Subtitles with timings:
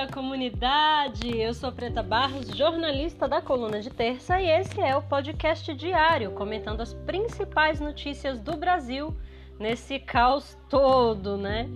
[0.00, 1.38] dia, comunidade!
[1.38, 6.30] Eu sou Preta Barros, jornalista da Coluna de Terça, e esse é o podcast diário
[6.30, 9.14] comentando as principais notícias do Brasil
[9.58, 11.68] nesse caos todo, né?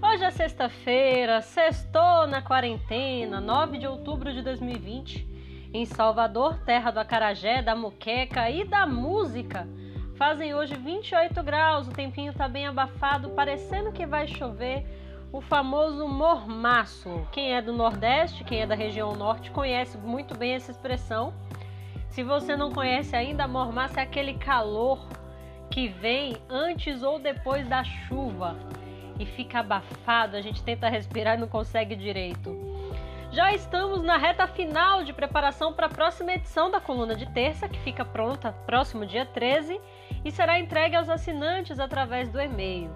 [0.00, 5.26] Hoje é sexta-feira, sextou na quarentena, 9 de outubro de 2020,
[5.74, 9.66] em Salvador, terra do acarajé, da muqueca e da música.
[10.14, 14.86] Fazem hoje 28 graus, o tempinho tá bem abafado, parecendo que vai chover
[15.32, 17.26] o famoso mormaço.
[17.32, 21.32] Quem é do Nordeste, quem é da região Norte, conhece muito bem essa expressão.
[22.10, 25.08] Se você não conhece ainda, mormaço é aquele calor
[25.70, 28.54] que vem antes ou depois da chuva
[29.18, 32.54] e fica abafado, a gente tenta respirar e não consegue direito.
[33.30, 37.66] Já estamos na reta final de preparação para a próxima edição da coluna de terça,
[37.66, 39.80] que fica pronta próximo dia 13
[40.22, 42.90] e será entregue aos assinantes através do e-mail.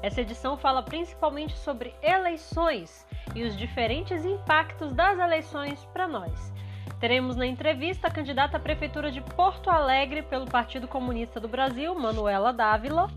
[0.00, 3.04] Essa edição fala principalmente sobre eleições
[3.34, 6.52] e os diferentes impactos das eleições para nós.
[7.00, 11.94] Teremos na entrevista a candidata à Prefeitura de Porto Alegre pelo Partido Comunista do Brasil,
[11.96, 13.10] Manuela Dávila,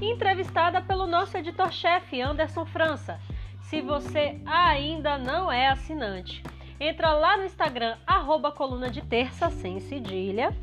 [0.00, 3.18] e entrevistada pelo nosso editor-chefe, Anderson França.
[3.62, 6.42] Se você ainda não é assinante,
[6.78, 10.54] entra lá no Instagram, arroba coluna de terça, sem cedilha.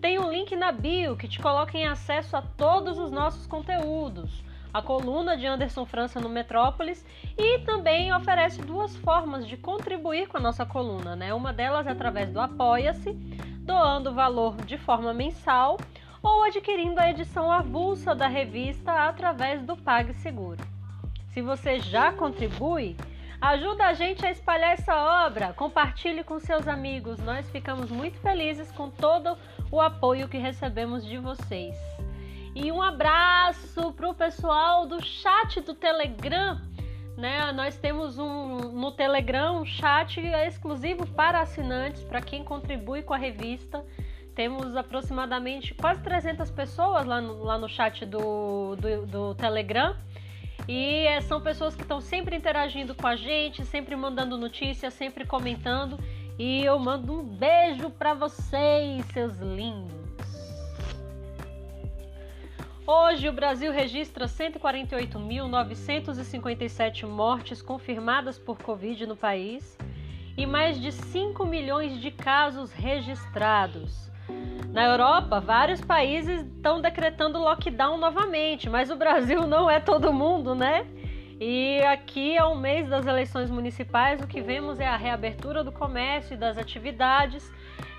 [0.00, 4.49] Tem um link na bio que te coloca em acesso a todos os nossos conteúdos
[4.72, 7.04] a coluna de Anderson França no Metrópolis
[7.36, 11.34] e também oferece duas formas de contribuir com a nossa coluna, né?
[11.34, 13.12] Uma delas é através do Apoia-se,
[13.60, 15.76] doando valor de forma mensal
[16.22, 20.62] ou adquirindo a edição avulsa da revista através do PagSeguro.
[21.28, 22.96] Se você já contribui,
[23.40, 27.18] ajuda a gente a espalhar essa obra, compartilhe com seus amigos.
[27.20, 29.36] Nós ficamos muito felizes com todo
[29.70, 31.76] o apoio que recebemos de vocês.
[32.54, 36.60] E um abraço para o pessoal do chat do Telegram.
[37.16, 37.52] Né?
[37.52, 43.18] Nós temos um no Telegram um chat exclusivo para assinantes, para quem contribui com a
[43.18, 43.84] revista.
[44.34, 49.96] Temos aproximadamente quase 300 pessoas lá no, lá no chat do, do, do Telegram.
[50.66, 55.24] E é, são pessoas que estão sempre interagindo com a gente, sempre mandando notícias, sempre
[55.24, 55.98] comentando.
[56.38, 60.09] E eu mando um beijo para vocês, seus lindos.
[62.86, 69.76] Hoje, o Brasil registra 148.957 mortes confirmadas por Covid no país
[70.36, 74.10] e mais de 5 milhões de casos registrados.
[74.72, 80.54] Na Europa, vários países estão decretando lockdown novamente, mas o Brasil não é todo mundo,
[80.54, 80.86] né?
[81.38, 85.72] E aqui é o mês das eleições municipais, o que vemos é a reabertura do
[85.72, 87.52] comércio e das atividades,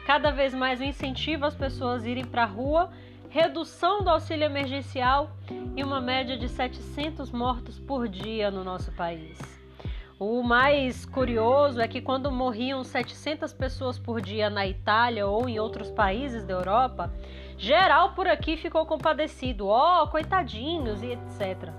[0.06, 2.92] cada vez mais o incentivo às pessoas irem para a rua
[3.32, 5.32] redução do auxílio emergencial
[5.74, 9.40] e uma média de 700 mortos por dia no nosso país.
[10.20, 15.62] O mais curioso é que quando morriam 700 pessoas por dia na Itália ou em
[15.62, 17.10] outros países da Europa,
[17.58, 21.72] geral por aqui ficou compadecido, ó, oh, coitadinhos e etc.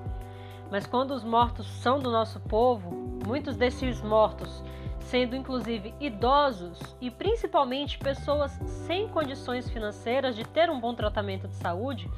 [0.70, 4.64] Mas quando os mortos são do nosso povo, muitos desses mortos
[5.02, 8.50] sendo inclusive idosos e principalmente pessoas
[8.86, 12.10] sem condições financeiras de ter um bom tratamento de saúde,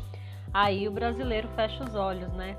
[0.52, 2.56] aí o brasileiro fecha os olhos, né?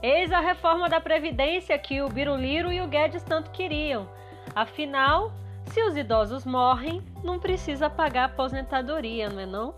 [0.00, 4.08] Eis a reforma da Previdência que o Biruliro e o Guedes tanto queriam.
[4.54, 5.32] Afinal,
[5.66, 9.74] se os idosos morrem, não precisa pagar aposentadoria, não é não?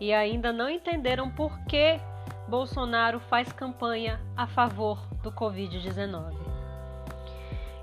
[0.00, 2.00] E ainda não entenderam por que
[2.48, 6.47] Bolsonaro faz campanha a favor do Covid-19.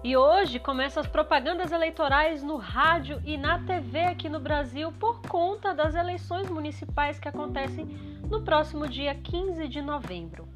[0.05, 5.19] E hoje começam as propagandas eleitorais no rádio e na TV aqui no Brasil por
[5.23, 7.85] conta das eleições municipais que acontecem
[8.29, 10.47] no próximo dia 15 de novembro.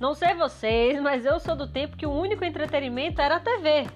[0.00, 3.86] Não sei vocês, mas eu sou do tempo que o único entretenimento era a TV.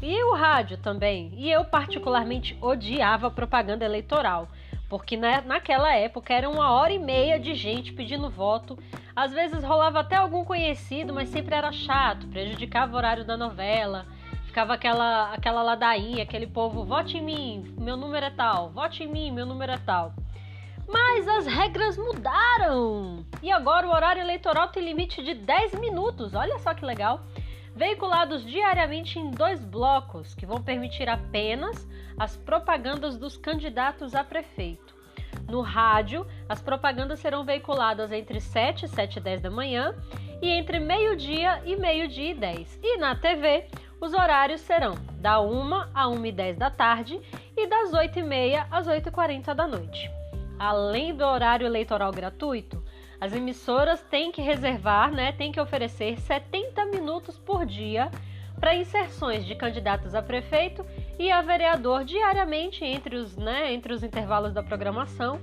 [0.00, 1.32] E o rádio também.
[1.36, 4.48] E eu particularmente odiava propaganda eleitoral,
[4.88, 8.78] porque na, naquela época era uma hora e meia de gente pedindo voto.
[9.16, 14.06] Às vezes rolava até algum conhecido, mas sempre era chato, prejudicava o horário da novela
[14.54, 19.08] ficava aquela, aquela ladainha, aquele povo, vote em mim, meu número é tal, vote em
[19.08, 20.14] mim, meu número é tal.
[20.86, 23.26] Mas as regras mudaram!
[23.42, 27.26] E agora o horário eleitoral tem limite de 10 minutos, olha só que legal!
[27.74, 31.84] Veiculados diariamente em dois blocos, que vão permitir apenas
[32.16, 34.94] as propagandas dos candidatos a prefeito.
[35.48, 39.96] No rádio, as propagandas serão veiculadas entre 7 e 7 e 10 da manhã
[40.40, 42.78] e entre meio-dia e meio-dia e 10.
[42.82, 43.66] E na TV,
[44.04, 47.18] os horários serão da 1 a 1 e 10 da tarde
[47.56, 50.10] e das 8 e meia às 8 e 40 da noite.
[50.58, 52.84] Além do horário eleitoral gratuito,
[53.18, 58.10] as emissoras têm que reservar, né, têm que oferecer 70 minutos por dia
[58.60, 60.84] para inserções de candidatos a prefeito
[61.18, 65.40] e a vereador diariamente entre os, né, entre os intervalos da programação,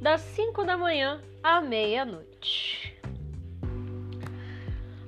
[0.00, 2.93] das 5 da manhã à meia-noite.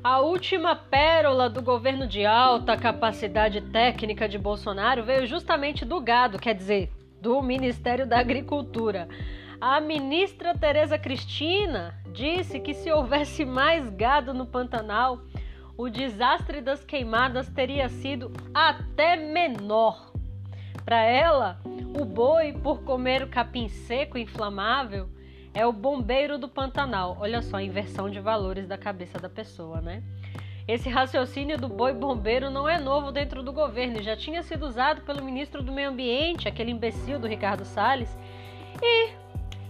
[0.09, 6.39] A última pérola do governo de alta capacidade técnica de Bolsonaro veio justamente do gado,
[6.39, 9.09] quer dizer, do Ministério da Agricultura.
[9.61, 15.23] A ministra Tereza Cristina disse que se houvesse mais gado no Pantanal,
[15.77, 20.13] o desastre das queimadas teria sido até menor.
[20.85, 21.59] Para ela,
[22.01, 25.09] o boi, por comer o capim seco inflamável,
[25.57, 27.17] é o bombeiro do Pantanal.
[27.19, 30.03] Olha só a inversão de valores da cabeça da pessoa, né?
[30.69, 35.01] Esse raciocínio do boi bombeiro não é novo dentro do governo, já tinha sido usado
[35.01, 38.19] pelo ministro do Meio Ambiente, aquele imbecil do Ricardo Salles,
[38.83, 39.09] e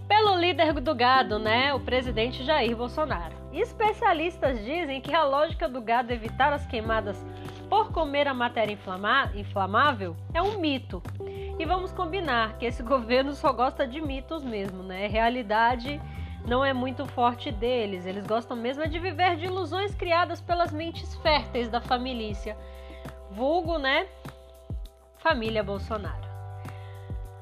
[0.09, 3.37] pelo líder do gado, né, o presidente Jair Bolsonaro.
[3.53, 7.25] Especialistas dizem que a lógica do gado evitar as queimadas
[7.69, 8.77] por comer a matéria
[9.37, 11.01] inflamável é um mito.
[11.59, 15.07] E vamos combinar que esse governo só gosta de mitos mesmo, né?
[15.07, 16.01] Realidade
[16.47, 18.07] não é muito forte deles.
[18.07, 22.57] Eles gostam mesmo de viver de ilusões criadas pelas mentes férteis da família.
[23.31, 24.07] Vulgo, né?
[25.19, 26.27] Família Bolsonaro.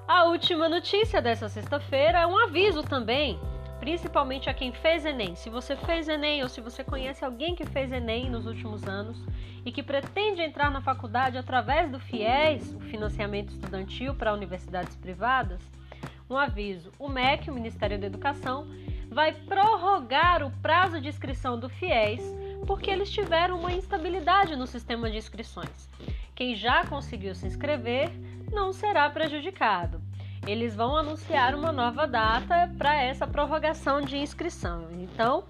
[0.07, 3.39] A última notícia dessa sexta-feira é um aviso também
[3.85, 5.37] principalmente a quem fez Enem.
[5.37, 9.23] Se você fez Enem ou se você conhece alguém que fez Enem nos últimos anos
[9.63, 15.61] e que pretende entrar na faculdade através do FIES, o financiamento estudantil para universidades privadas,
[16.31, 18.67] um aviso: o MEC, o Ministério da Educação,
[19.11, 22.23] vai prorrogar o prazo de inscrição do FIES
[22.67, 25.91] porque eles tiveram uma instabilidade no sistema de inscrições.
[26.35, 28.11] Quem já conseguiu se inscrever
[28.51, 30.04] não será prejudicado
[30.47, 34.89] eles vão anunciar uma nova data para essa prorrogação de inscrição.
[34.93, 35.45] Então,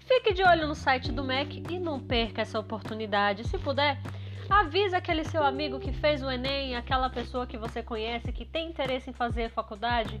[0.00, 3.46] fique de olho no site do MEC e não perca essa oportunidade.
[3.48, 4.00] Se puder,
[4.48, 8.70] avise aquele seu amigo que fez o Enem, aquela pessoa que você conhece que tem
[8.70, 10.20] interesse em fazer faculdade,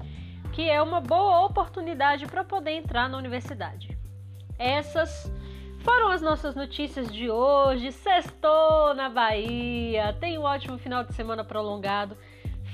[0.52, 3.96] que é uma boa oportunidade para poder entrar na universidade.
[4.58, 5.30] Essas
[5.86, 7.92] foram as nossas notícias de hoje.
[7.92, 10.12] Sextou na Bahia.
[10.18, 12.16] Tenha um ótimo final de semana prolongado.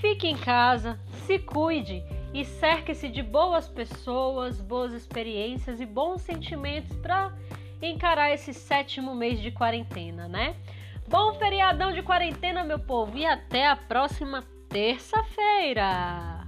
[0.03, 2.03] Fique em casa, se cuide
[2.35, 7.33] e cerque-se de boas pessoas, boas experiências e bons sentimentos para
[7.81, 10.57] encarar esse sétimo mês de quarentena, né?
[11.09, 16.42] Bom feriadão de quarentena, meu povo, e até a próxima terça-feira!